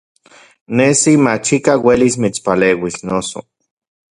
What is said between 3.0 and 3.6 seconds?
noso.